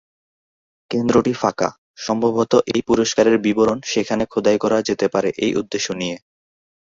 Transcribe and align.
কেন্দ্রটি 0.91 1.33
ফাঁকা, 1.33 1.69
সম্ভবত 1.97 2.53
এই 2.71 2.81
পুরস্কারের 2.87 3.37
বিবরণ 3.37 3.77
সেখানে 3.83 4.23
খোদাই 4.25 4.57
করা 4.57 4.77
যেতে 4.81 5.05
পারে 5.07 5.29
সেই 5.35 5.53
উদ্দেশ্য 5.55 5.87
নিয়ে। 5.93 6.17